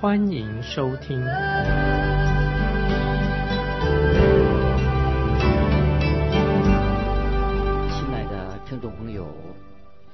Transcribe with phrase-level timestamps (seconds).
[0.00, 1.20] 欢迎收听。
[1.20, 1.26] 亲
[8.10, 9.28] 爱的听众朋友，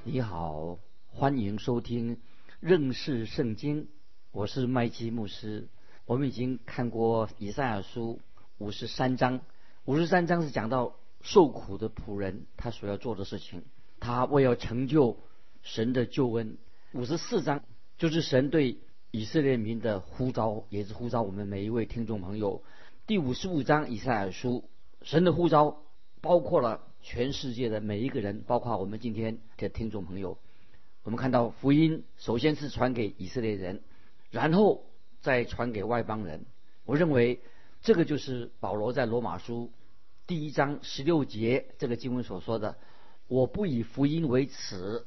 [0.03, 2.19] 你好，欢迎收听
[2.59, 3.87] 认识圣经。
[4.33, 5.69] 我是麦基牧师。
[6.05, 8.19] 我们已经看过以赛亚书
[8.57, 9.39] 五十三章，
[9.85, 13.63] 五十三章是讲到受苦的仆人他所要做的事情，
[14.01, 15.17] 他为要成就
[15.61, 16.57] 神的救恩。
[16.91, 17.63] 五十四章
[17.97, 18.79] 就是神对
[19.11, 22.63] 以色列民的呼召，也是呼召我们每一位听众朋友。
[23.05, 24.69] 第五十五章以赛亚书，
[25.01, 25.81] 神的呼召
[26.21, 30.37] 包括了全世界的每一个人，包括我们今天的听众朋友。
[31.03, 33.81] 我们看到福音首先是传给以色列人。
[34.29, 34.83] 然后
[35.21, 36.45] 再传给外邦人。
[36.83, 37.39] 我认为
[37.81, 39.71] 这个就是保罗在罗马书
[40.27, 42.75] 第一章十六节这个经文所说的
[43.29, 45.05] ：“我不以福音为耻，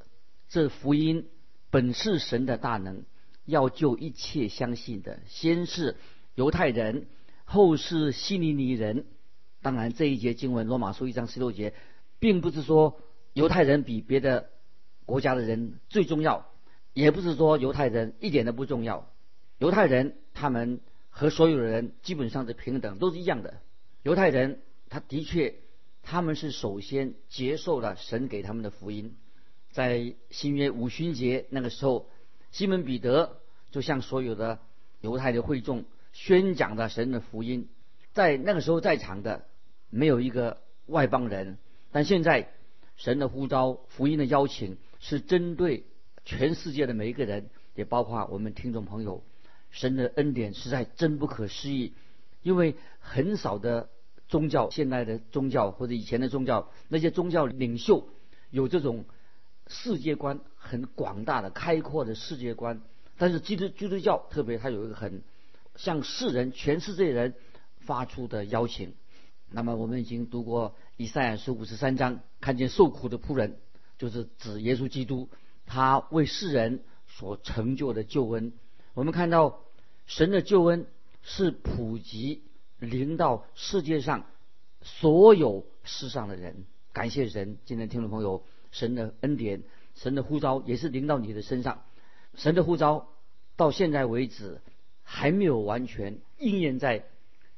[0.48, 1.28] 这福音
[1.68, 3.04] 本是神的大能，
[3.50, 5.96] 要救一切相信的，先是
[6.34, 7.06] 犹太人，
[7.44, 9.04] 后是希利尼人。”
[9.60, 11.74] 当然，这一节经文罗马书一章十六节，
[12.18, 13.00] 并不是说
[13.34, 14.48] 犹太人比别的
[15.04, 16.46] 国家的人最重要。
[16.92, 19.12] 也不是说犹太人一点都不重要，
[19.58, 23.60] 犹太人他们和所有的人基本上是平等，都是一样的。
[24.02, 25.54] 犹太人他的确
[26.02, 29.14] 他们是首先接受了神给他们的福音，
[29.70, 32.10] 在新约五旬节那个时候，
[32.50, 33.39] 西门彼得
[33.70, 34.58] 就向所有的
[35.00, 37.68] 犹太的会众宣讲的神的福音，
[38.12, 39.46] 在那个时候在场的
[39.88, 41.58] 没有一个外邦人，
[41.92, 42.50] 但现在
[42.96, 45.84] 神的呼召福音的邀请是针对。
[46.22, 49.24] 全世界的每一个人，也包括我们听众朋友，
[49.70, 51.94] 神的恩典实在真不可思议。
[52.42, 53.88] 因为很少的
[54.28, 58.06] 宗教，现代的宗教或者以前的宗教，那些宗教领袖
[58.50, 59.06] 有这种
[59.66, 62.82] 世界观很广大的、开阔的世界观。
[63.20, 65.22] 但是基督基督教特别，它有一个很
[65.76, 67.34] 向世人、全世界人
[67.80, 68.94] 发出的邀请。
[69.50, 73.58] 那么我们已经读过以赛亚书五十三章，看见受苦的仆人，
[73.98, 75.28] 就是指耶稣基督。
[75.66, 78.54] 他为世人所成就的救恩，
[78.94, 79.60] 我们看到
[80.06, 80.86] 神的救恩
[81.20, 82.42] 是普及
[82.78, 84.24] 临到世界上
[84.80, 86.64] 所有世上的人。
[86.94, 89.62] 感谢神，今天听众朋友，神的恩典、
[89.94, 91.82] 神的呼召也是临到你的身上。
[92.36, 93.08] 神的呼召
[93.60, 94.62] 到现在为止
[95.02, 97.04] 还没有完全应验在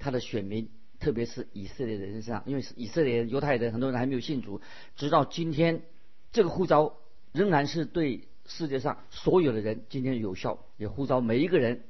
[0.01, 0.69] 他的选民，
[0.99, 4.61] 特别是以色列人身上，因为以色列、犹太人很多人还没有信主，
[4.97, 5.83] 直到今天
[6.33, 6.97] 这个呼召。
[7.33, 11.85] 仍然是对世界上所有的人今天有效，也呼召每一个人。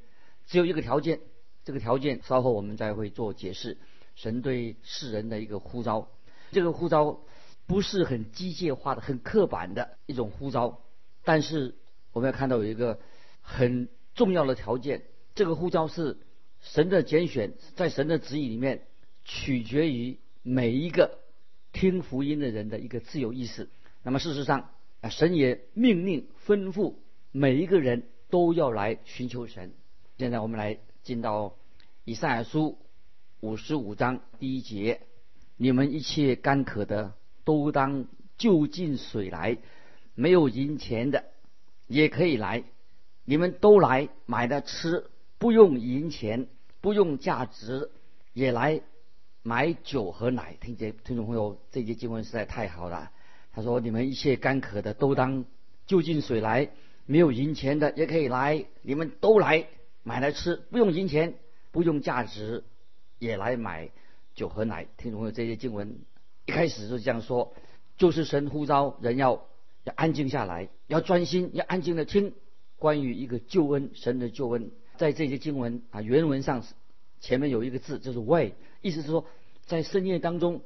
[0.47, 1.19] 只有一个条件，
[1.65, 3.79] 这个条件稍后我们再会做解释。
[4.15, 6.07] 神对世人的一个呼召，
[6.53, 7.19] 这个呼召
[7.67, 10.81] 不是很机械化的、很刻板的一种呼召，
[11.25, 11.75] 但是
[12.13, 13.01] 我们要看到有一个
[13.41, 15.03] 很重要的条件，
[15.35, 16.19] 这个呼召是
[16.61, 18.87] 神的拣选，在神的旨意里面，
[19.25, 21.19] 取决于每一个
[21.73, 23.69] 听福音的人的一个自由意识。
[24.03, 24.71] 那么事实上，
[25.01, 26.95] 啊，神也命令吩咐
[27.31, 29.73] 每一个人都要来寻求神。
[30.19, 31.57] 现在我们来进到
[32.05, 32.79] 以赛亚书
[33.41, 35.01] 五十五章第一节：
[35.57, 37.15] 你们一切干渴的
[37.45, 38.07] 都当
[38.37, 39.59] 就近水来，
[40.15, 41.25] 没有银钱的
[41.87, 42.65] 也可以来，
[43.25, 46.49] 你们都来买了吃，不用银钱，
[46.81, 47.91] 不用价值，
[48.33, 48.81] 也来
[49.43, 50.57] 买酒和奶。
[50.61, 53.11] 听见听众朋友，这节经文实在太好了。
[53.53, 55.45] 他说：“你们一切干渴的都当
[55.87, 56.71] 就近水来，
[57.07, 59.67] 没有银钱的也可以来，你们都来
[60.03, 61.35] 买来吃，不用银钱，
[61.71, 62.65] 不用价值，
[63.19, 63.91] 也来买
[64.35, 66.01] 酒和奶。”听众朋友，这些经文
[66.47, 67.55] 一开始就这样说，
[67.97, 69.47] 就是神呼召人要
[69.85, 72.35] 要安静下来，要专心，要安静的听
[72.83, 74.73] 关于一个救恩，神的救恩。
[74.97, 76.65] 在这些经文啊原文上
[77.21, 79.25] 前面有一个字，就是 “way”，意思是说
[79.67, 80.63] 在深夜当中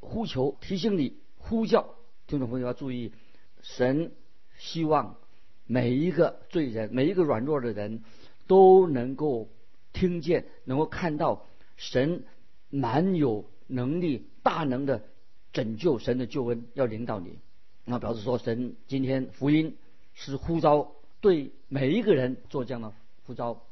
[0.00, 1.94] 呼求，提醒你呼叫。
[2.26, 3.12] 听众朋友要注意，
[3.62, 4.10] 神
[4.58, 5.14] 希望
[5.64, 8.02] 每一个罪人、每一个软弱的人
[8.48, 9.48] 都能够
[9.92, 11.46] 听见、能够看到
[11.76, 12.24] 神
[12.68, 15.04] 蛮有能力、大能的
[15.52, 17.38] 拯救，神的救恩要领导你。
[17.84, 19.76] 那表示说，神今天福音
[20.14, 20.90] 是呼召
[21.20, 22.92] 对每一个人做这样的
[23.26, 23.62] 呼召。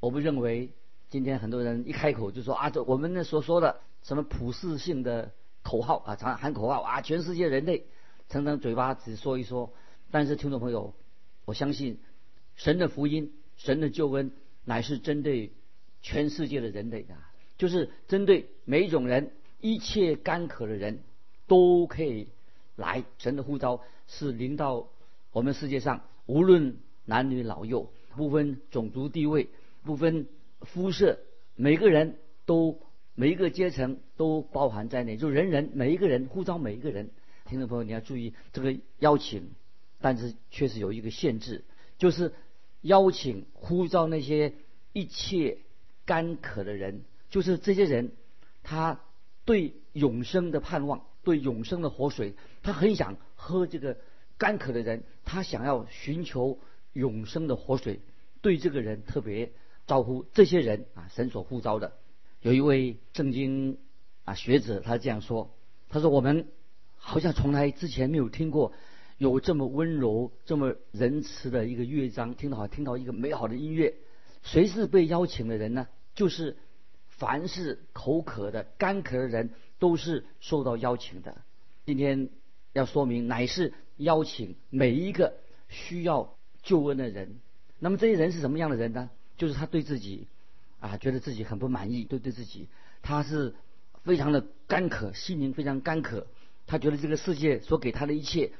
[0.00, 0.70] 我不认为
[1.10, 5.32] 今天很多人一开口就说啊，这我们那所说的什么普世性的
[5.62, 7.86] 口号啊，常喊口号啊，全世界人类
[8.28, 9.72] 常常嘴巴只说一说。
[10.10, 10.94] 但是听众朋友，
[11.44, 11.98] 我相信
[12.54, 14.30] 神的福音、神的救恩
[14.64, 15.52] 乃是针对
[16.00, 17.14] 全世界的人类的，
[17.56, 21.00] 就是针对每一种人，一切干渴的人
[21.46, 22.28] 都可以
[22.76, 23.04] 来。
[23.18, 24.88] 神的呼召是临到
[25.32, 26.76] 我们世界上，无论
[27.08, 29.48] 男女老幼，不分种族地位，
[29.82, 30.28] 不分。
[30.62, 31.20] 肤色，
[31.54, 32.80] 每个人都
[33.14, 37.10] 每一个阶层都包含在内，就人人每一个人呼召每一个人。
[37.46, 39.52] 听众朋友，你要注意这个邀请，
[40.00, 41.62] 但是确实有一个限制，
[41.96, 42.32] 就是
[42.80, 44.52] 邀请呼召那些
[44.92, 45.58] 一切
[46.04, 48.10] 干渴的人，就是这些人，
[48.64, 49.00] 他
[49.44, 52.34] 对永生的盼望，对永生的活水，
[52.64, 53.96] 他很想喝这个
[54.38, 56.58] 干渴的人，他想要寻求
[56.92, 58.00] 永生的活水，
[58.40, 59.52] 对这个人特别。
[59.86, 61.94] 招呼这些人啊，神所呼召的。
[62.42, 63.78] 有一位圣经
[64.24, 65.56] 啊学者，他这样说
[65.88, 66.46] ：“他说我们
[66.98, 68.74] 好像从来之前没有听过
[69.16, 73.94] 有这么温柔、这么仁慈的一个乐章，听到听到一个美好的音乐。
[74.42, 75.88] 谁是被邀请的人呢？
[76.14, 76.58] 就是
[77.08, 81.40] 凡是口渴的、干渴的人，都是受到邀请的。
[81.86, 82.28] 今天
[82.74, 85.38] 要说明，乃是邀请每一个
[85.70, 87.36] 需要救恩的人。
[87.78, 90.26] 那么这些人是什么样的人呢？”就是他对自己，
[90.80, 92.66] 啊，觉得自己很不满意，对对自己，
[93.02, 93.54] 他是
[94.02, 96.26] 非常的干渴，心灵非常干渴。
[96.66, 98.50] 他觉得这个世界所给他的一切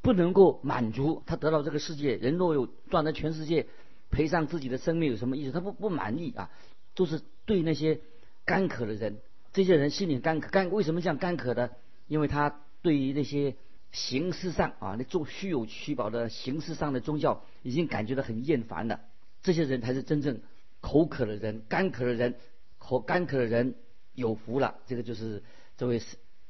[0.00, 2.16] 不能够满足他得到这个世界。
[2.16, 3.66] 人若有赚得全世界，
[4.10, 5.52] 赔上自己的生命有什么意思？
[5.52, 6.50] 他不不满意啊，
[6.94, 8.00] 都是对那些
[8.46, 9.18] 干渴的人，
[9.52, 10.48] 这些人心里干渴。
[10.48, 11.76] 干为什么这样干渴的？
[12.08, 13.54] 因为他对于那些
[13.92, 19.00] 形式上啊，那做虚有虚宝的形式上的宗教，已经感觉到很厌烦了。
[19.42, 20.40] 这些人才是真正
[20.80, 22.34] 口渴的人，干渴的人，
[22.78, 23.74] 口干渴的人
[24.14, 24.78] 有福了。
[24.86, 25.42] 这个就是
[25.76, 26.00] 这位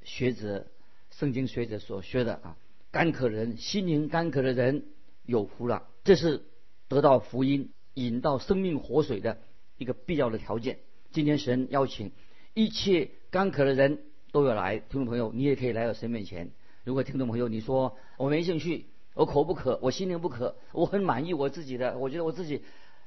[0.03, 0.67] 学者、
[1.11, 2.56] 圣经学者所学的啊。
[2.91, 4.85] 干渴人，心灵干渴的人
[5.25, 5.89] 有福了。
[6.05, 6.43] 这是
[6.89, 9.39] 得到福音、引到生命活水的
[9.79, 10.79] 一个必要的条件。
[11.11, 12.12] 今天神邀请
[12.55, 13.99] 一切干渴的人
[14.31, 16.50] 都要来，听众朋友，你也可以来到神面前。
[16.84, 22.62] 如果听众朋友你说我没兴趣，我口不渴，我心灵不渴，我很满意我自己的，我觉得我自己。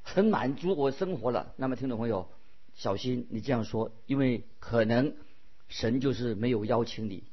[0.08, 2.28] 很满足我生活了，那么听众朋友，
[2.76, 5.16] 小心你这样说，因为可能
[5.66, 7.24] 神就是没有邀请你，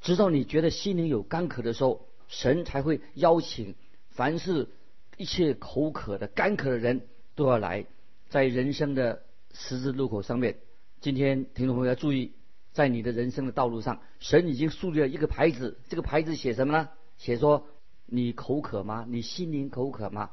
[0.00, 3.74] 直到你觉得心灵有干渴的时候，神才会邀请
[4.10, 4.68] 凡是
[5.16, 7.84] 一切口渴的、干渴的人都要来，
[8.28, 10.60] 在人生的十字路口上面。
[11.00, 12.34] 今天听众朋友要注意，
[12.72, 16.88] 在你的人生的道路上，神已经树立了一个牌子，这个牌子写什么呢？
[17.18, 17.66] 写说
[18.06, 19.06] 你口渴吗？
[19.08, 20.30] 你心灵口渴吗？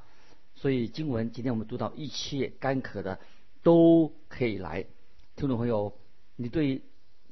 [0.56, 3.20] 所以经文今天我们读到一切干渴的
[3.64, 4.86] 都可以来，
[5.36, 5.94] 听众朋友，
[6.36, 6.82] 你对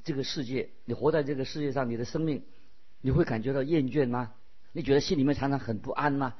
[0.04, 2.42] 这个世界，你活在这个世界上，你的生命，
[3.00, 4.32] 你会感觉到厌倦吗？
[4.72, 6.34] 你觉得心里面常常很不安吗？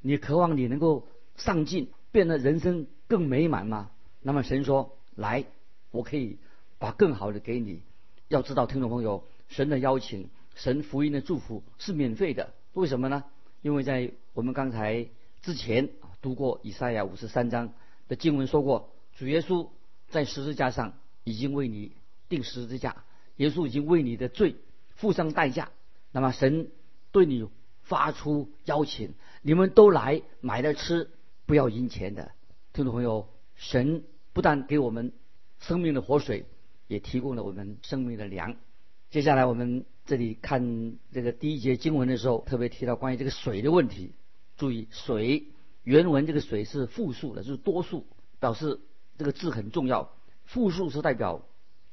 [0.00, 3.90] 你渴望你能够上进，变得人生更美满吗？
[4.20, 5.44] 那么神说，来，
[5.90, 6.38] 我可以
[6.78, 7.82] 把更好的给你。
[8.28, 12.54] 要知道，听众朋友，神的邀请，神福音的祝福是免费的。
[12.74, 13.24] 为什么呢？
[13.62, 15.08] 因为在我们刚才
[15.42, 15.90] 之前。
[16.20, 17.72] 读过以赛亚五十三章
[18.08, 19.68] 的经文说过，主耶稣
[20.08, 21.92] 在十字架上已经为你
[22.28, 23.04] 定十字架，
[23.36, 24.56] 耶稣已经为你的罪
[24.96, 25.70] 付上代价。
[26.10, 26.72] 那么神
[27.12, 27.48] 对你
[27.82, 31.08] 发出邀请，你们都来买了吃，
[31.46, 32.32] 不要银钱的。
[32.72, 35.12] 听众朋友，神不但给我们
[35.60, 36.46] 生命的活水，
[36.88, 38.56] 也提供了我们生命的粮。
[39.10, 44.12] 接下来我们这里看这个第一节经文的时候，特别提到关于这个水的问题。
[44.56, 45.44] 注意水。
[45.84, 48.04] 原文这个水是复数的，就是多数，
[48.40, 48.78] 表示
[49.16, 50.12] 这个字很重要。
[50.44, 51.46] 复数是代表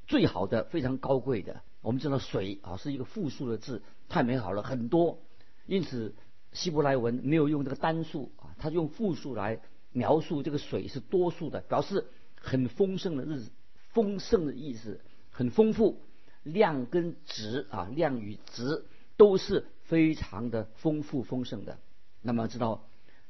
[0.05, 1.61] 最好的、非常高贵的。
[1.79, 5.19] 我们知道水啊是一个复数的字，太美好了，很多。
[5.65, 6.13] 因此
[6.51, 9.61] 希伯来文没有用这个单数啊，它用复数来
[9.93, 13.51] 描述这个水是多数的，表示很丰盛的日子，
[13.95, 14.99] 丰盛的意思，
[15.31, 16.01] 很丰富，
[16.43, 18.83] 量跟值啊，量与值
[19.15, 21.79] 都是非常的丰富丰盛的。
[22.21, 22.85] 那么知道。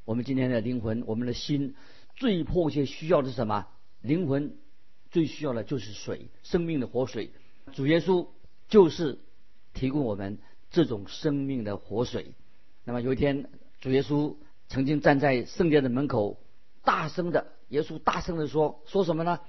[0.05, 1.73] 我们今天的灵魂，我们的心
[2.15, 3.67] 最迫切需要的是什么？
[4.01, 4.55] 灵魂
[5.09, 7.31] 最需要的就是水，生命的活水。
[7.73, 8.27] 主耶稣
[8.67, 9.17] 就是
[9.73, 10.37] 提供我们
[10.69, 12.33] 这种生命的活水。
[12.83, 13.49] 那么有一天，
[13.81, 14.35] 主耶稣
[14.67, 16.39] 曾经站在圣殿的门口，
[16.83, 19.39] 大声的，耶稣大声的说：“说什么呢？”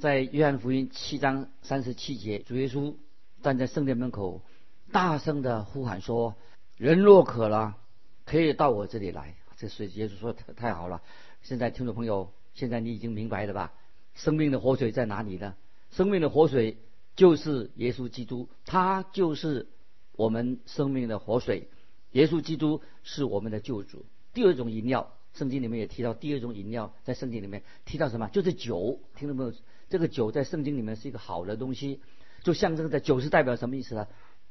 [0.00, 2.94] 在约翰福音七章三十七节，主耶稣
[3.42, 4.42] 站在圣殿门口，
[4.90, 6.34] 大声的呼喊说
[6.76, 7.76] ：“人若渴了，
[8.24, 11.02] 可以到我这里来。”这水，耶稣说太太好了。
[11.42, 13.72] 现在听众朋友，现在你已经明白了吧？
[14.14, 15.54] 生命的活水在哪里呢？
[15.90, 16.78] 生命的活水
[17.14, 19.68] 就是耶稣基督，他就是
[20.16, 21.68] 我们生命的活水。
[22.10, 24.04] 耶稣基督是我们的救主。
[24.34, 28.28] 第二种饮料，圣经里面也提到，第二种饮料在圣经里面提到什么？
[28.28, 29.00] 就是酒。
[29.16, 29.52] 听到没有？
[29.88, 32.00] 这个酒在圣经里面是一个好的东西，
[32.42, 34.06] 就象征着酒是代表什么意思呢？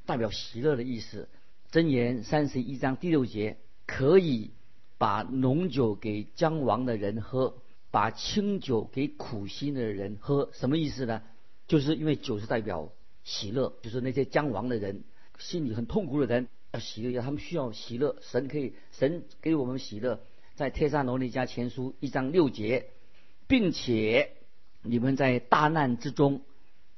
[0.05, 1.29] 代表喜乐的意思。
[1.71, 4.51] 箴言三十一章第六节，可以
[4.97, 7.55] 把浓酒给将亡的人喝，
[7.91, 10.49] 把清酒给苦心的人喝。
[10.53, 11.21] 什么意思呢？
[11.67, 12.91] 就是因为酒是代表
[13.23, 15.03] 喜乐，就是那些将亡的人
[15.39, 16.47] 心里很痛苦的人。
[16.73, 18.15] 要喜乐，他们需要喜乐。
[18.21, 20.21] 神可以，神给我们喜乐，
[20.61, 22.91] 在帖撒罗尼迦前书一章六节，
[23.47, 24.33] 并且
[24.83, 26.43] 你们在大难之中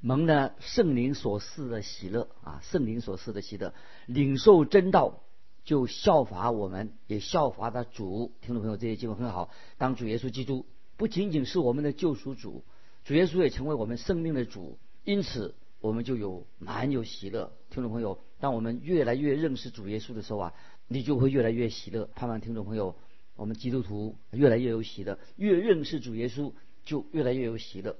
[0.00, 3.72] 蒙了圣灵所赐的喜乐啊，圣灵所赐的喜乐，
[4.04, 5.22] 领受真道，
[5.64, 8.32] 就效法我们，也效法的主。
[8.42, 9.48] 听众朋友，这些经文很好。
[9.78, 10.66] 当主耶稣基督
[10.98, 12.64] 不仅仅是我们的救赎主，
[13.02, 15.54] 主耶稣也成为我们生命的主，因此。
[15.80, 20.54] 我们就有满有喜乐，听众朋友，当我们越来越认识主耶稣的时候啊，
[20.88, 22.08] 你就会越来越喜乐。
[22.14, 22.96] 盼望听众朋友，
[23.36, 26.52] 我们基督徒越来越有喜乐，越认识主耶稣
[26.84, 27.96] 就越来越有喜乐。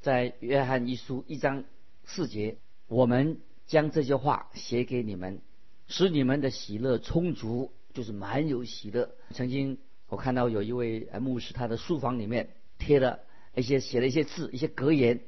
[0.00, 1.64] 在约翰一书一章
[2.04, 5.40] 四节，我们将这些话写给你们，
[5.88, 9.10] 使你们的喜乐充足，就是满有喜乐。
[9.30, 13.20] 曾经我看到有一位牧师，他的书房里面贴了
[13.54, 15.20] 一些写了一些字，一些格言，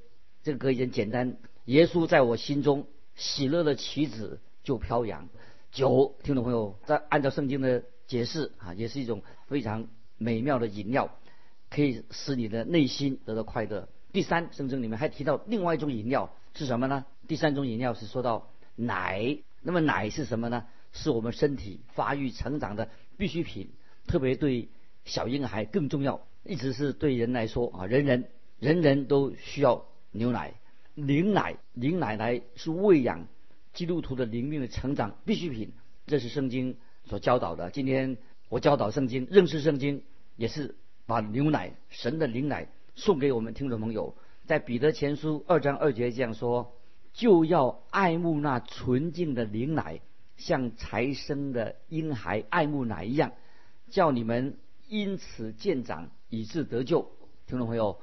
[0.42, 1.38] 这个格言简单。
[1.64, 5.28] 耶稣在我心中，喜乐的旗子就飘扬。
[5.72, 11.18] 九，听众朋友，在按照圣经的解释啊，也是一种非常美妙的饮料，
[11.70, 13.88] 可以使你的内心得到快乐。
[14.12, 17.04] 第三，圣经里面还提到另外一种饮料是什么呢？
[17.28, 19.38] 第三种饮料是说到奶。
[19.62, 20.66] 那么奶是什么呢？
[20.92, 23.70] 是我们身体发育成长的必需品，
[24.06, 24.68] 特别对
[25.04, 30.54] 小婴孩更重要，一直是对人来说啊，人人人人都需要牛奶。
[30.94, 33.26] 灵奶，灵奶奶是喂养
[33.74, 35.72] 基督徒的灵命的成长必需品，
[36.06, 37.70] 这是圣经所教导的。
[37.70, 40.02] 今天我教导圣经，认识圣经，
[40.36, 44.14] 也是把牛奶，神的灵奶送给我们听众朋友。
[44.44, 46.72] 在彼得前书二章二节这样说：
[47.12, 50.00] 就要爱慕那纯净的灵奶，
[50.36, 53.32] 像才生的婴孩爱慕奶一样，
[53.90, 54.58] 叫你们
[54.88, 57.10] 因此渐长，以致得救。
[57.46, 57.98] 听众朋友，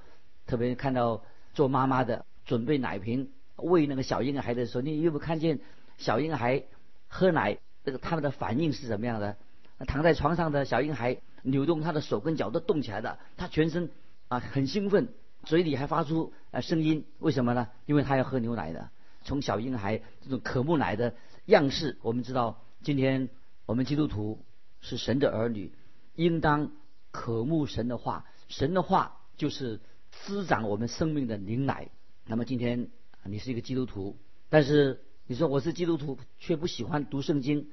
[0.46, 2.26] 特别看到做妈妈的。
[2.46, 5.62] 准备奶瓶喂那个小婴孩的时候，你有没有看见
[5.98, 6.62] 小婴孩
[7.08, 7.58] 喝奶？
[7.84, 9.36] 这个他们的反应是怎么样的？
[9.88, 13.90] 躺在床上的小婴孩扭动他的手跟脚都动起来的，他全身
[14.30, 15.10] 啊很兴奋，
[15.44, 17.06] 嘴里还发出啊声音。
[17.20, 17.68] 为什么呢？
[17.86, 18.90] 因为他要喝牛奶的。
[19.26, 21.14] 从小婴孩这种渴慕奶的
[21.46, 23.30] 样式，我们知道，今天
[23.66, 24.40] 我们基督徒
[24.80, 25.74] 是神的儿女，
[26.16, 26.72] 应当
[27.12, 28.26] 渴慕神的话。
[28.48, 31.90] 神的话就是滋长我们生命的灵奶。
[32.26, 32.90] 那么今天
[33.24, 34.18] 你是一个基督徒，
[34.50, 37.68] 但是你说我是基督徒却不喜欢读圣经，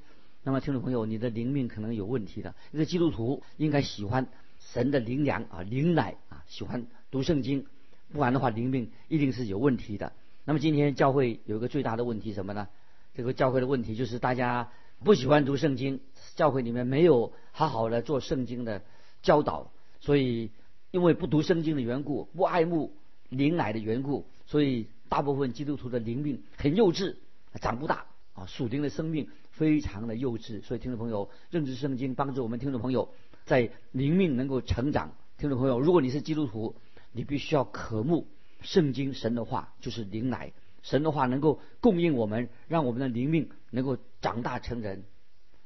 [0.45, 2.55] 那么听众朋友，你的灵命可能有问题的。
[2.71, 4.29] 一个基督徒应该喜欢
[4.61, 7.67] 神的灵粮啊，灵奶啊，喜欢读圣经，
[8.13, 10.13] 不然的话灵命一定是有问题的。
[10.45, 12.69] 那么今天教会有一个最大的问题什么呢？
[13.15, 14.71] 这个教会的问题就是大家
[15.03, 15.99] 不喜欢读圣经，
[16.37, 18.85] 教会里面没有好好的做圣经的
[19.23, 20.53] 教导，所以
[20.93, 22.95] 因为不读圣经的缘故，不爱慕
[23.29, 24.25] 灵奶的缘故。
[24.47, 27.17] 所以，大部分基督徒的灵命很幼稚，
[27.59, 30.63] 长不大啊，属灵的生命非常的幼稚。
[30.63, 33.13] 所以，听众朋友，认知圣经帮助我们听众朋友
[33.45, 35.17] 在灵命能够成长。
[35.37, 36.77] 听众朋友，如果你是基督徒，
[37.13, 38.29] 你必须要渴慕
[38.61, 40.53] 圣经神的话，就是灵奶，
[40.83, 45.05] 神的话能够供应我们，让我们的灵命能够长大成人。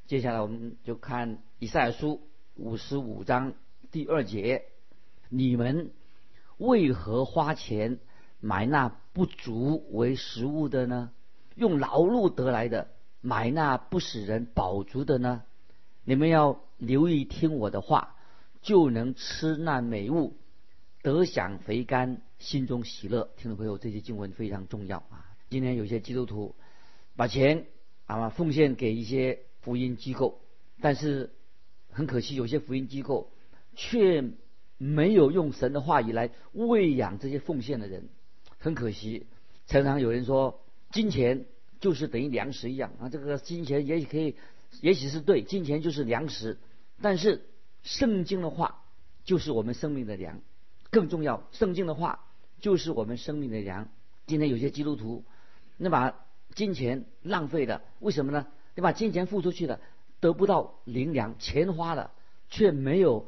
[0.06, 2.22] 接下来，我们就看以赛亚书
[2.54, 3.54] 五十五章
[3.90, 4.64] 第二节：
[5.28, 5.90] 你们
[6.56, 7.98] 为何花钱？
[8.40, 11.10] 买那不足为食物的呢？
[11.54, 12.88] 用劳碌得来的
[13.20, 15.42] 买那不使人饱足的呢？
[16.04, 18.16] 你们要留意听我的话，
[18.60, 20.36] 就能吃那美物，
[21.02, 23.30] 得享肥甘，心中喜乐。
[23.36, 25.24] 听众朋友，这些经文非常重要啊！
[25.48, 26.54] 今天有些基督徒
[27.16, 27.66] 把钱
[28.06, 30.40] 啊奉献给一些福音机构，
[30.80, 31.30] 但是
[31.90, 33.30] 很可惜，有些福音机构
[33.74, 34.24] 却
[34.76, 38.08] 没有用神的话语来喂养这些奉献的人。
[38.58, 39.26] 很可惜，
[39.66, 40.63] 常常有人说，
[40.94, 41.44] 金钱
[41.80, 43.08] 就是等于粮食一样啊。
[43.08, 44.36] 这个金钱也许可以，
[44.80, 46.56] 也许是对，金钱就是粮食。
[47.02, 47.44] 但是
[47.82, 48.84] 圣经的话
[49.24, 50.40] 就是我们生命的粮，
[50.90, 52.24] 更重要，圣经的话
[52.60, 53.88] 就是我们生命的粮。
[54.28, 55.24] 今天有些基督徒，
[55.76, 56.24] 那把
[56.54, 58.46] 金钱浪费了，为什么呢？
[58.76, 59.80] 你把金钱付出去了，
[60.20, 62.12] 得不到灵粮，钱花了，
[62.48, 63.26] 却没有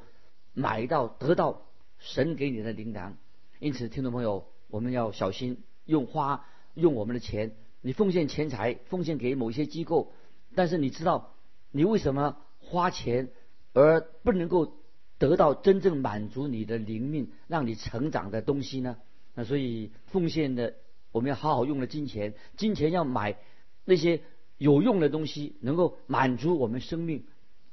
[0.54, 1.66] 买到得到
[1.98, 3.16] 神给你的灵粮。
[3.58, 7.52] 因此，听众朋友，我们要小心用花用我们的钱。
[7.80, 10.12] 你奉献钱财，奉献给某些机构，
[10.54, 11.34] 但是你知道
[11.72, 13.30] 你为什么花钱
[13.72, 14.76] 而不能够
[15.18, 18.96] 得到真正满足你的灵命、让你成长的东西呢？
[19.34, 20.74] 那所以奉献的，
[21.12, 23.36] 我们要好好用的金钱，金钱要买
[23.84, 24.20] 那些
[24.56, 27.24] 有用的东西，能够满足我们生命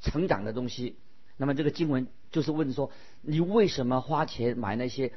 [0.01, 0.97] 成长的东西。
[1.37, 2.91] 那么这个经文就是问说，
[3.21, 5.11] 你为什么花钱买那些？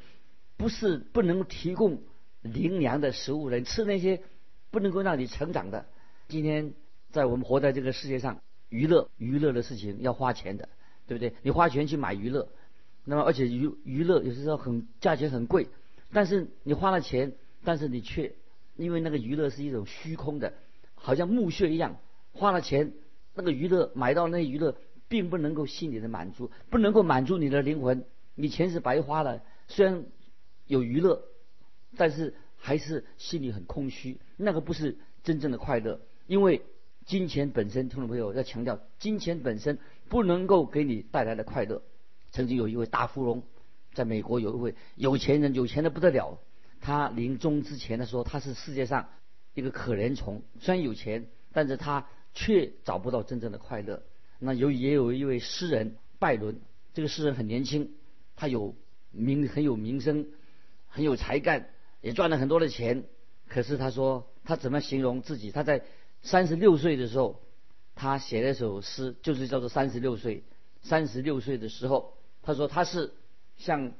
[0.57, 2.01] 不是不能提供
[2.41, 4.21] 灵粮的食物人吃那些
[4.71, 5.85] 不能够让你成长的。
[6.27, 6.73] 今天
[7.11, 10.69] 在我们活在这个世界上，娱乐娱乐的事情要花钱的，
[11.07, 11.33] 对不对？
[11.41, 12.49] 你花钱去买娱乐，
[13.05, 15.67] 那么而且娱娱乐有时候很价钱很贵，
[16.11, 18.33] 但是你花了钱，但是你却
[18.75, 20.53] 因为那个娱乐是一种虚空的，
[20.95, 21.97] 好像墓穴一样，
[22.33, 22.93] 花了钱
[23.33, 24.75] 那个娱乐买到那娱乐，
[25.07, 30.05] 并不能够心里的满足，不能够满足你的灵魂，你钱是白花了，虽然。
[30.69, 31.23] 有娱乐，
[31.97, 35.99] 但是还是心里很空虚，那个不是真正的快乐。
[36.27, 36.61] 因为
[37.05, 41.81] 金钱本身，听众朋友要强调，金钱本身不能够给你带来的快乐。
[42.31, 43.43] 曾经有一位大富翁，
[43.93, 46.39] 在美国有一位有钱人，有钱的不得了。
[46.79, 49.09] 他临终之前的时候，他是世界上
[49.53, 54.03] 一个可怜虫，虽然有钱，但是他却找不到真正的快乐。
[54.39, 56.59] 那有也有一位诗人拜伦，
[56.93, 57.93] 这个诗人很年轻，
[58.35, 58.75] 他有
[59.11, 60.27] 名很有名声。
[60.89, 61.69] 很有才干，
[62.07, 63.03] 也赚了很多的钱。
[63.49, 65.51] 可是他说，他怎么形容自己？
[65.51, 65.83] 他在
[66.21, 67.41] 三十六岁的时候，
[67.95, 70.37] 他写了一首诗，就是叫做《三十六岁》。
[70.83, 73.13] 三十六岁的时候，他说他是
[73.57, 73.91] 像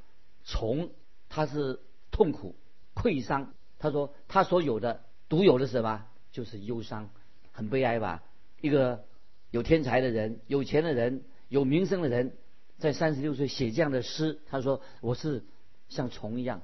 [0.46, 0.90] 虫，
[1.28, 2.56] 他是痛苦、
[2.96, 3.54] 溃伤。
[3.78, 6.06] 他说他所有的独有的什么？
[6.32, 7.10] 就是忧伤，
[7.52, 8.24] 很悲哀吧？
[8.62, 9.04] 一个
[9.52, 12.38] 有天才的人、有钱的人、有名声的人，
[12.78, 15.44] 在三十六岁写这样的诗，他说我是
[15.90, 16.62] 像虫一样。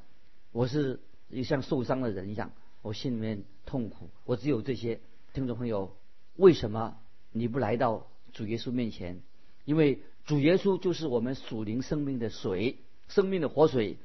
[0.51, 0.99] 我是
[1.33, 4.09] 一个像受伤的人一样，我心里面痛苦。
[4.25, 4.99] 我只有这些
[5.33, 5.95] 听众朋友，
[6.35, 6.97] 为什么
[7.31, 9.21] 你不来到主耶稣面前？
[9.65, 13.97] 因为主耶稣就是我们属灵生命的水，生命的活水。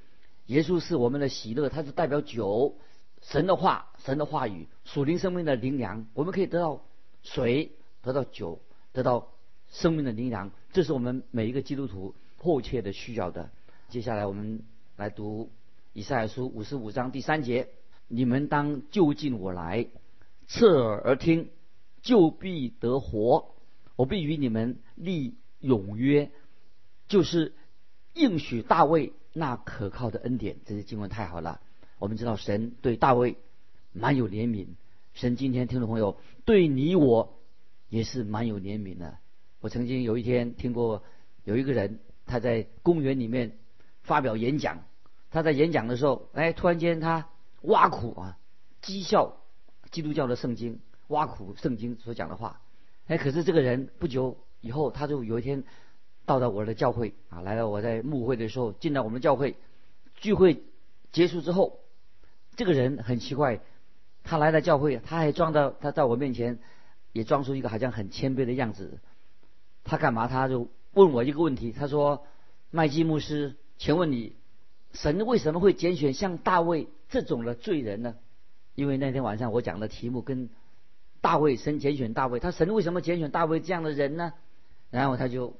[0.47, 2.77] 耶稣是我们的喜乐，他是代表酒，
[3.21, 6.07] 神的话，神的话语，属灵生命的灵粮。
[6.14, 6.83] 我们可以得到
[7.23, 8.61] 水，得到酒，
[8.93, 9.29] 得到
[9.69, 10.51] 生命的灵粮。
[10.73, 13.51] 这是我们每一个基督徒迫切的需要的。
[13.91, 14.62] 接下来我们
[14.97, 15.51] 来读。
[15.98, 17.70] 以赛亚书五十五章第三节：
[18.06, 19.88] 你们当就近我来，
[20.46, 21.48] 侧耳而听，
[22.02, 23.56] 就必得活。
[23.96, 26.30] 我必与你们立永约，
[27.08, 27.52] 就是
[28.14, 30.58] 应许大卫那可靠的恩典。
[30.66, 31.61] 这些经文太好了。
[31.98, 33.37] 我们知道神对大卫
[33.92, 34.68] 蛮有怜悯，
[35.14, 37.40] 神今天听众朋友对你我
[37.88, 39.18] 也是蛮有怜悯的。
[39.58, 41.02] 我曾经有一天听过
[41.42, 43.58] 有一个人他在公园里面
[44.02, 44.84] 发表演讲。
[45.31, 47.29] 他在演讲的时候，哎，突然间他
[47.62, 48.38] 挖苦啊，
[48.83, 49.37] 讥笑
[49.91, 52.61] 基督教的圣经，挖苦圣经所讲的话。
[53.07, 55.64] 哎，可是这个人不久以后，他就有一天
[56.25, 59.57] 到了我的教会啊，来了我在牧会的时候，进到我们教会
[60.14, 60.62] 聚会
[61.12, 61.81] 结束之后，
[62.57, 63.61] 这个人很奇怪，
[64.25, 66.59] 他来了教会，他还装到他在我面前
[67.12, 68.99] 也装出一个好像很谦卑的样子。
[69.85, 70.29] 他干嘛？
[70.29, 72.27] 他就问我一个问题，他说
[72.71, 74.37] ：“麦基牧师，请问你？”
[74.92, 78.16] 神为什么会拣选像大卫这种的罪人呢？
[78.74, 80.51] 因为那天晚上我讲的题目跟
[81.20, 84.33] 大卫神拣选大卫，他神为什么拣选大卫这样的人呢？
[84.90, 85.57] 然后他就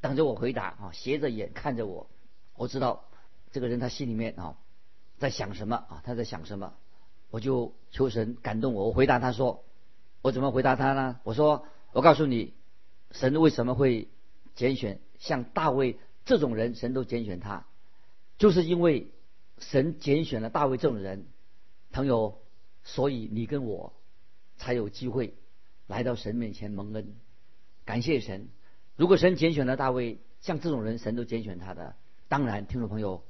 [0.00, 2.10] 等着我回答啊，斜着眼看着我，
[2.56, 3.04] 我知道
[3.52, 4.56] 这个人他心里面啊
[5.18, 6.74] 在想什么啊，他在想什么，
[7.30, 9.62] 我就求神感动我，我回答他说，
[10.20, 11.20] 我怎么回答他呢？
[11.22, 12.54] 我说我告诉你，
[13.12, 14.08] 神为什么会
[14.56, 17.66] 拣选像大卫这种人，神都拣选他。
[18.38, 19.08] 就是因为
[19.58, 21.26] 神拣选了大卫这种人，
[21.90, 22.38] 朋友，
[22.84, 23.92] 所以你跟我
[24.56, 25.34] 才有机会
[25.88, 27.16] 来到神面前蒙恩，
[27.84, 28.48] 感谢神。
[28.94, 31.96] 如果神拣选了大卫，像这种人，神都拣选他的。
[32.28, 33.24] 当然，听众朋友，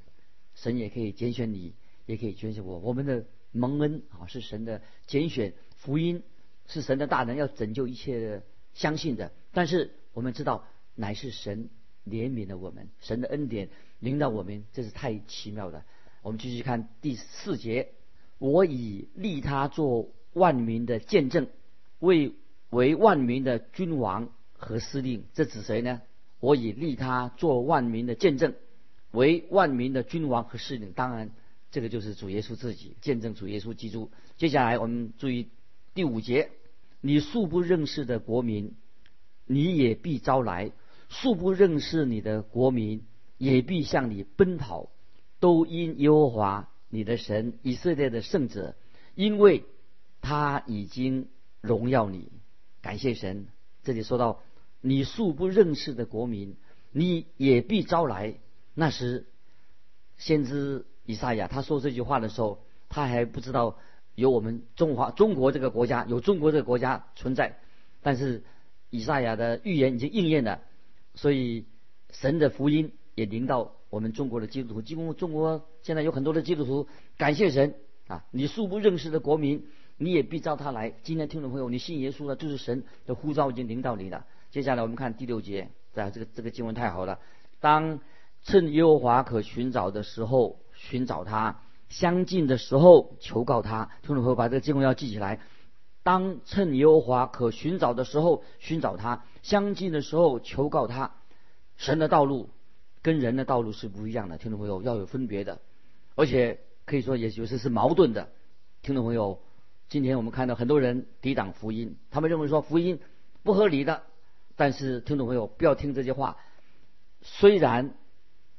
[0.53, 1.73] 神也可以拣选你，
[2.05, 2.77] 也可以拣选我。
[2.79, 6.23] 我们的蒙恩啊，是神的拣选，福音
[6.67, 8.43] 是神的大能，要拯救一切
[8.73, 9.31] 相信的。
[9.51, 11.69] 但是我们知道，乃是神。
[12.09, 13.69] 怜悯了我们，神的恩典
[13.99, 15.85] 领导我们，这是太奇妙了。
[16.21, 17.91] 我们继续看第四节：
[18.39, 21.47] 我以立他做万民的见证，
[21.99, 22.33] 为
[22.69, 25.23] 为万民的君王和司令。
[25.33, 26.01] 这指谁呢？
[26.39, 28.53] 我以立他做万民的见证，
[29.11, 30.91] 为万民的君王和司令。
[30.93, 31.31] 当然，
[31.71, 34.09] 这个就是主耶稣自己见证主耶稣基督。
[34.37, 35.49] 接下来我们注意
[35.93, 36.49] 第五节：
[37.01, 38.73] 你素不认识的国民，
[39.45, 40.71] 你也必招来。
[41.09, 43.03] 素不认识你的国民，
[43.37, 44.89] 也必向你奔跑；
[45.39, 48.75] 都因耶和华你的神以色列的圣者，
[49.15, 49.65] 因为
[50.21, 51.27] 他已经
[51.61, 52.29] 荣耀你。
[52.81, 53.47] 感谢神。
[53.83, 54.41] 这里说到
[54.81, 56.55] 你素不认识的国民，
[56.91, 58.35] 你也必招来。
[58.73, 59.25] 那时，
[60.17, 63.77] 先知以赛亚他说这句话的时候，他还不知道
[64.15, 67.57] 有我们中华中国这个国家，有中国这个国家存在。
[68.01, 68.43] 但是
[68.89, 70.61] 以赛亚的预言已经应验了，
[71.15, 71.65] 所以
[72.11, 74.81] 神的福音也临到我们中国的基督徒。
[74.81, 77.75] 几乎中国现在有很多的基督徒，感谢神
[78.07, 78.25] 啊！
[78.31, 79.65] 你素不认识的国民，
[79.97, 80.91] 你也必召他来。
[81.03, 84.25] 今天听众朋友，你信耶稣了，就是神的呼召已经临到你了。
[84.51, 87.19] 接下来我们看第六节，啊，这个这个经文太好了。
[87.59, 87.99] 当
[88.43, 93.89] 趁耶和华可寻找的时候寻找他，相近的时候求告他。
[94.01, 95.39] 听众朋友，把这个经文要记起来。
[96.01, 101.15] 当趁耶和华可寻找的时候寻找他，相近的时候求告他。
[101.75, 102.49] 神的道路
[103.01, 105.59] 跟人的道路是不一样的，听众朋友要有分别的，
[106.15, 108.29] 而且可以说也有时是矛盾的。
[108.81, 109.41] 听众朋友，
[109.87, 112.99] 今天我们看到很多人抵挡福音，他们认为说福音
[113.43, 114.03] 不合理的。
[114.55, 116.37] 但是听众朋友不要听这些话，
[117.21, 117.93] 虽然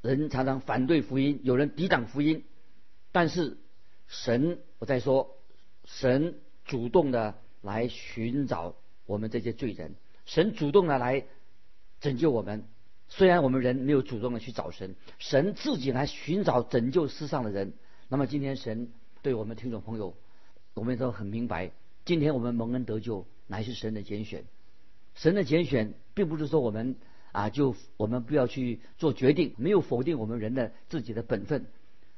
[0.01, 2.43] 人常常反对福音，有人抵挡福音，
[3.11, 3.57] 但是
[4.07, 5.35] 神我在说
[5.85, 6.35] 神。
[6.71, 11.25] 主动的来寻找我们这些罪人，神主动的来
[11.99, 12.63] 拯救我们。
[13.09, 17.73] 虽然我们人没有主动的去找神，神自己来寻找拯救世上的人。
[18.07, 18.87] 那么今天神
[19.21, 20.15] 对我们听众朋友，
[20.73, 21.71] 我们都很明白，
[22.05, 24.45] 今天我们蒙恩得救乃是神的拣选。
[25.13, 26.95] 神的拣选并不是说我们
[27.33, 31.65] 啊就我们不要去做决定，没有否定我们人的自己的本分。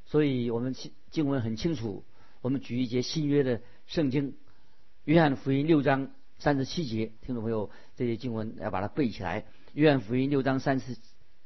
[0.05, 2.03] 所以我们经经文很清楚，
[2.41, 4.35] 我们举一节新约的圣经。
[5.05, 9.43] 约翰福音六章三十七节，听众朋友，这些经文要把它背起来。
[9.73, 10.95] 约翰福音六章三十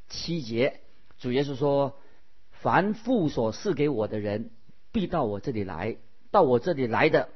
[0.08, 0.82] 七节，
[1.18, 1.98] 主耶稣说
[2.62, 4.52] ：“凡父所赐给我的人，
[4.92, 5.98] 必到我这里来；
[6.30, 7.30] 到我这里来的，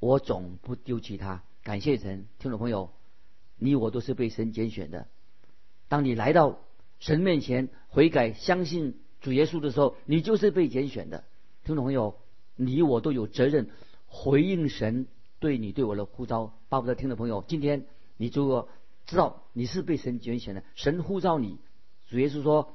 [0.00, 2.90] 我总不丢弃他。”感谢神，听众朋友，
[3.58, 5.06] 你我都是被神拣选的。
[5.88, 6.60] 当你来到
[6.98, 11.24] 神面前悔改、相信主耶稣的时候，你就是被拣选的。
[11.64, 12.18] 听众朋友，
[12.56, 13.68] 你我都有责任
[14.06, 15.06] 回应神。
[15.40, 18.68] 对你对我的呼召，巴不得听的朋友，今天你如果
[19.06, 21.58] 知道你是被神拣选的，神呼召你，
[22.08, 22.74] 主耶稣说：“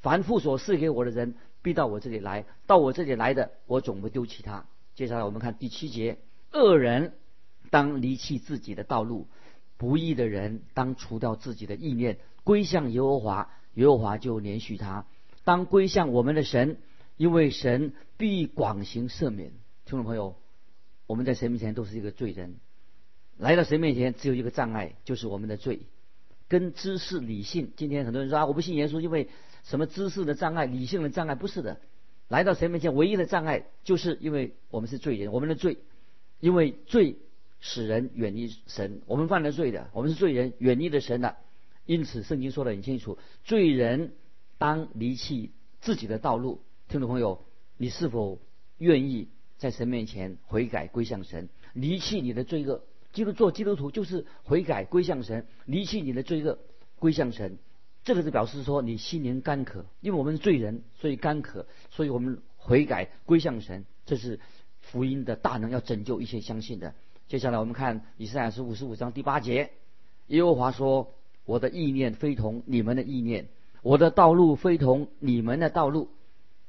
[0.00, 6.18] 凡父所赐给我的人，必到我这里来；到我这里来的，我总不丢弃他。”接下来我们看第七节：
[6.52, 7.14] 恶人
[7.70, 9.26] 当离弃自己的道路，
[9.76, 15.04] 不义的人当除掉自己的意念，归向耶和华，耶和华就连续他；
[15.42, 16.78] 当归向我们的神，
[17.16, 19.50] 因为神必广行赦免。
[19.84, 20.36] 听众朋友。
[21.06, 22.56] 我们在神面前都是一个罪人，
[23.36, 25.80] 来到神面前只有一个障碍，就是我们的罪，
[26.48, 27.72] 跟知识理性。
[27.76, 29.28] 今天很多人说啊，我不信耶稣，因为
[29.64, 31.34] 什么知识的障碍、理性的障碍？
[31.34, 31.80] 不是的，
[32.28, 35.76] 来到神面前唯一的障碍，就是因为我们是罪人，我们的罪，
[36.40, 37.16] 因为罪
[37.60, 41.36] 使人远离神，我们犯了罪的，我们是罪人，远离了神的。
[41.86, 44.14] 因此，圣经说的很清楚，罪人
[44.56, 45.50] 当离弃
[45.82, 46.62] 自己的道路。
[46.88, 47.44] 听众朋友，
[47.76, 48.38] 你是否
[48.78, 49.28] 愿意？
[49.56, 52.82] 在神面前悔改归向神，离弃你的罪恶。
[53.12, 56.58] 基督做基督徒就是悔改归向神，离弃你的罪恶
[56.98, 57.58] 归向神。
[58.02, 63.84] 这个是表示说你心灵干渴，因为我们是罪人，所以干渴，所以我们悔改归向神。
[64.04, 64.40] 这是
[64.80, 66.92] 福音的大能，要拯救一切相信的。
[67.28, 69.70] 接下来我们看以赛亚书五十五章第八节，
[70.26, 71.14] 耶和华说
[71.46, 73.48] ：“我的意念非同你们的意念，
[73.82, 76.10] 我的道路非同你们的道路。”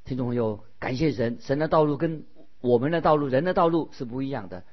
[0.05, 2.23] 听众朋友，感谢神，神的道路跟。
[2.61, 4.63] 我们的道路，人的道路是不一样的。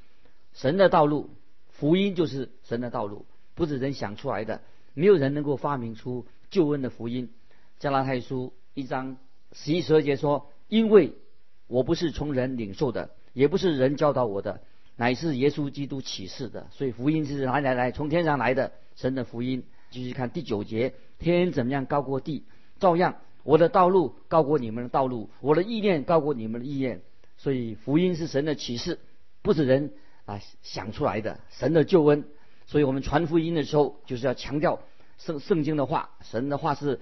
[0.53, 1.31] 神的道路，
[1.69, 4.61] 福音就是神的道路，不是人想出来的。
[4.95, 7.31] 没有人能够发明出救恩的福音。
[7.79, 9.17] 加拉太书一章
[9.53, 11.15] 十一十二节说：“因为
[11.67, 14.61] 我不是从人领受的，也不是人教导我的，
[14.97, 16.69] 乃是耶稣基督启示的。
[16.71, 17.91] 所以福音是哪里来？
[17.91, 22.45] 从天上来的，神的福音。”继续看第九节：“天怎么样高过地，
[22.79, 27.03] 照样我的道路高过你们的道路，我的意念高过你们的意念。”
[27.43, 29.01] 所以福音是神的启示，
[29.43, 29.93] 不是人
[30.27, 31.41] 啊想出来的。
[31.51, 32.25] 神的救恩，
[32.67, 34.81] 所以我们传福音的时候，就是要强调
[35.19, 37.01] 圣圣经的话，神的话是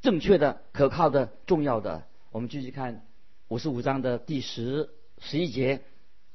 [0.00, 2.02] 正确的、可靠的、重要的。
[2.32, 3.06] 我们继续看
[3.46, 5.82] 五十五章的第十十一节：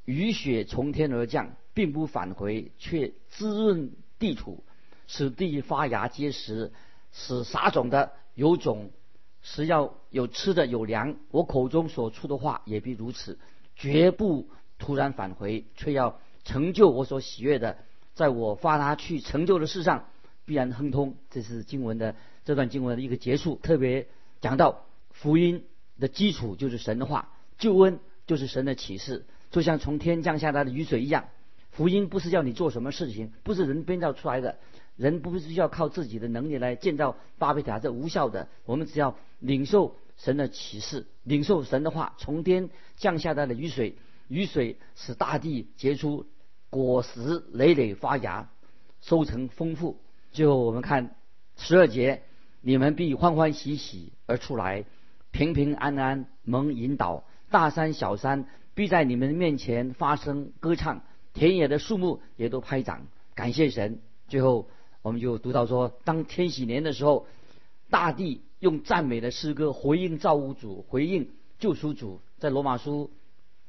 [0.06, 4.64] 雨雪从天而降，并不返回，却滋润地土，
[5.08, 6.72] 使地发芽结实，
[7.12, 8.92] 使撒种的有种。
[9.42, 13.40] 是要有吃的有粮，我口中所出的话也必如此，
[13.76, 17.78] 绝不突然返回，却要成就我所喜悦的，
[18.14, 20.08] 在我发他去成就的事上
[20.46, 21.16] 必然亨通。
[21.30, 24.08] 这是经文的这段经文的一个结束，特别
[24.42, 25.66] 讲到福音
[26.00, 31.26] 的基础就是神的话，救恩就是神的启示，就像从天降下来的雨水一样。
[31.72, 34.58] 福音不是要你做什么事情，不是人编造出来的，
[34.96, 38.48] 人不是要靠自己的能力来建造巴比塔，这无效的。
[38.66, 43.96] 我们只要领受神的启示，领受神的话，从天降下来的雨水，
[44.28, 46.26] 雨水使大地结出
[46.70, 48.50] 果实，累累发芽，
[49.02, 49.98] 收成丰富。
[50.32, 51.16] 最后我们看
[51.58, 52.22] 十二节，
[52.62, 54.86] 你们必欢欢喜喜而出来，
[55.32, 61.02] 平平安安蒙引导，大山小山必在你们面前发声歌唱。
[61.34, 64.00] 田野的树木也都拍掌，感谢神。
[64.28, 64.70] 最后，
[65.02, 67.26] 我们就读到说，当天禧年的时候，
[67.90, 72.20] 大地用赞美的诗歌回应造物主，回应救赎主。
[72.38, 73.10] 在罗马书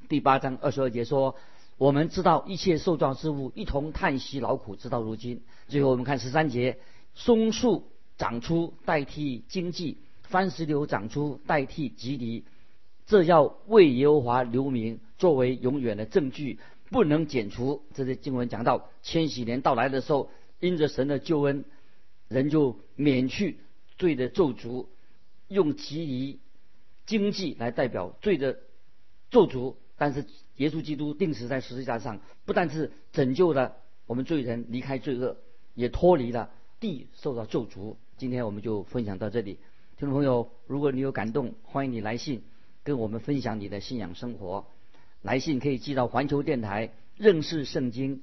[0.09, 1.37] 第八章二十二节说
[1.79, 6.79] ：“我们知道一切受造之物一同叹息劳苦，直到如今。”最后，我们看十三节：
[7.15, 7.85] 松树
[8.19, 12.45] 长出代替荆棘，番石榴长出代替吉藜，
[13.07, 16.59] 这要为耶和华留名，作为永远的证据。
[16.91, 17.83] 不能减除。
[17.95, 20.29] 这些经文讲到千禧年到来的时候，
[20.63, 21.65] 因着神的救恩，
[22.29, 23.59] 人就免去
[23.99, 24.87] 罪的咒诅，
[25.49, 26.39] 用其余
[27.05, 28.61] 经济来代表罪的
[29.29, 29.75] 咒诅。
[29.97, 30.25] 但是
[30.59, 33.75] 耶稣基督定死在十字架上，不但是拯救了
[34.07, 35.37] 我们罪人离开罪恶，
[35.75, 37.97] 也脱离了地受到咒诅。
[38.17, 39.59] 今天我们就分享到这里，
[39.97, 42.45] 听众朋友，如果你有感动，欢迎你来信
[42.85, 44.69] 跟我们分享你的信仰生活。
[45.23, 48.23] 来信可以寄到环球电台认识圣经